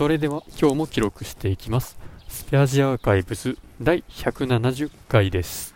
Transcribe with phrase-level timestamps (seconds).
[0.00, 1.98] それでは今日も記録していきます。
[2.26, 5.74] スペアジアアーカイブス第170回です。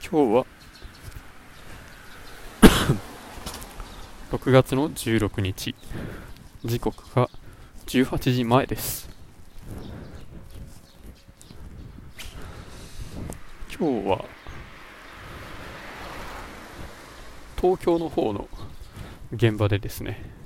[0.00, 0.46] 今日は
[4.32, 5.74] 6月の16日。
[6.64, 7.28] 時刻が
[7.84, 9.10] 18時前です。
[13.78, 14.24] 今日は
[17.60, 18.48] 東京の方の
[19.34, 20.37] 現場でですね。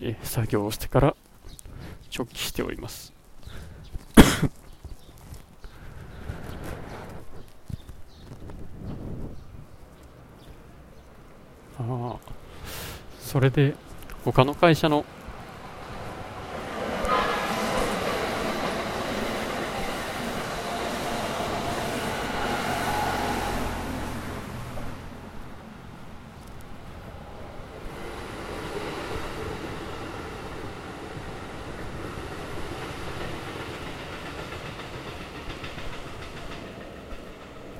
[0.00, 1.16] え作業をしてから
[2.16, 3.12] 直帰しております。
[11.78, 12.16] ああ
[13.20, 13.74] それで
[14.24, 15.04] 他の会社の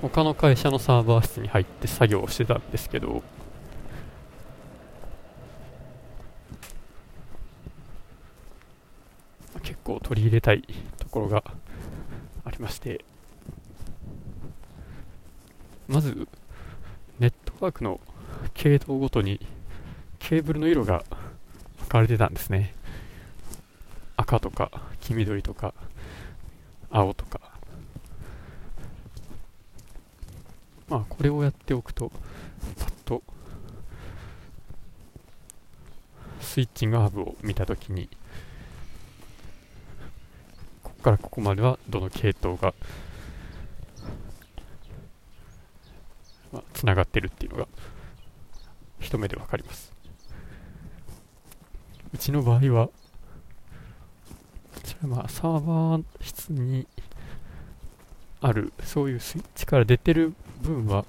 [0.09, 3.23] 他の会社のサーバー室に入って作業をしてたんですけど。
[9.63, 10.63] 結構取り入れたい
[10.99, 11.43] ところが
[12.45, 13.05] ありまして。
[15.89, 16.29] まず
[17.19, 18.01] ネットワークの
[18.55, 19.41] 系統ごとに
[20.19, 21.05] ケーブルの色が
[21.79, 22.75] 分かれてたんですね。
[24.17, 25.75] 赤とか黄緑とか
[26.91, 27.46] 青とか。
[30.89, 32.11] まあこれをやっておくと
[32.79, 33.23] パッと
[36.41, 38.09] スイッチングハブを見たときに
[40.83, 42.75] ここからここまではどの系統が
[46.53, 47.69] まあ、つながってるっていうのが
[49.01, 49.93] 一目でわかります。
[52.15, 52.93] うちの場合はこ
[54.83, 56.87] ちらまあサーバー室に
[58.41, 60.35] あるそういうスイッチから出てる
[60.67, 61.05] 分は、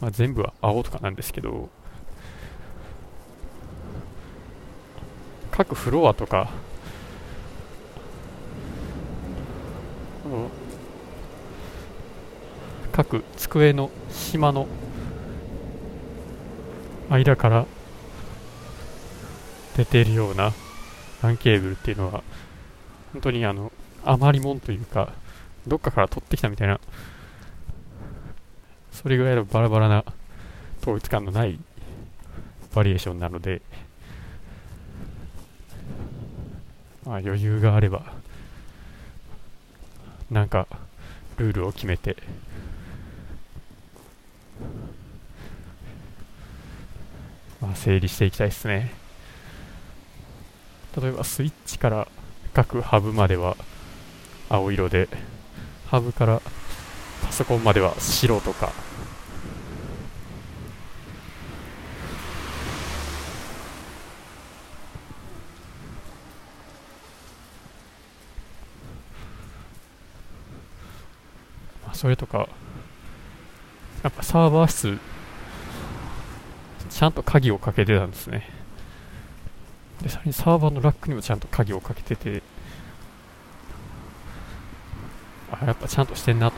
[0.00, 1.68] まあ、全部は青とかなんですけど
[5.50, 6.50] 各フロアとか
[12.92, 14.66] 各机の島の
[17.10, 17.66] 間から
[19.76, 20.52] 出ているような
[21.22, 22.22] LAN ケーブルっていうのは
[23.12, 23.72] 本当にあの
[24.04, 25.12] 余りもんというか
[25.66, 26.80] どっかから取ってきたみたいな
[28.94, 30.04] それぐらいのバラバラな
[30.80, 31.58] 統一感のない
[32.74, 33.60] バリエーションなので
[37.04, 38.02] まあ余裕があれば
[40.30, 40.66] なんか
[41.36, 42.16] ルールを決めて
[47.60, 48.92] まあ整理していきたいですね。
[51.00, 52.08] 例えばスイッチから
[52.52, 53.56] 各ハブまでは
[54.48, 55.08] 青色で
[55.88, 56.40] ハブから
[57.24, 58.72] パソコンまでは白とか。
[71.92, 72.48] それとか
[74.02, 74.98] やっぱサーバー室
[76.90, 78.46] ちゃんと鍵をかけてたんですね。
[80.02, 82.42] でさらにサーバーのラックにもちゃんと鍵をかけてて。
[85.50, 86.56] あやっぱちゃんとしてんなと。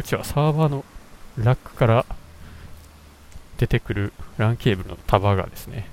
[0.00, 0.82] うちはサーバーの
[1.36, 2.06] ラックから
[3.58, 5.90] 出てくる LAN ケーブルの束がですね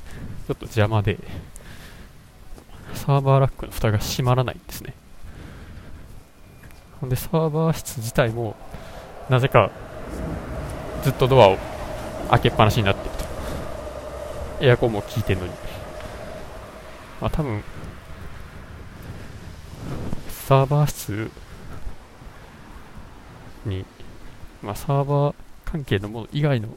[0.48, 1.18] ちょっと邪魔で
[2.94, 4.94] サーバーラックの蓋が閉まらないんですね。
[7.02, 8.56] ほんでサーバー室自体も
[9.30, 9.72] なぜか
[11.04, 11.58] ずっとドアを
[12.30, 13.10] 開けっぱなしになってる
[14.60, 14.66] と。
[14.66, 15.52] エアコンも効いてるのに。
[17.20, 17.62] まあ多分
[20.48, 21.30] サーバー室
[23.66, 23.86] に、
[24.62, 25.36] まあ、サーバー
[25.66, 26.70] 関係のもの以外の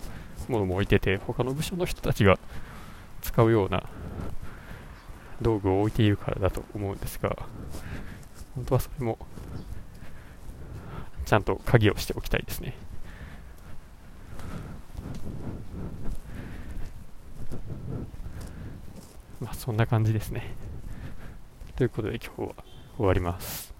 [0.49, 2.39] ものも置いてて他の部署の人たちが
[3.23, 3.85] 使うような
[5.41, 7.37] 道具を置いているからだと思うんですが
[8.55, 9.19] 本当はそれも
[11.25, 12.75] ちゃんと鍵をしておきたいですね。
[19.41, 20.55] まあそんな感じですね。
[21.77, 22.65] ということで今日は
[22.97, 23.80] 終わります。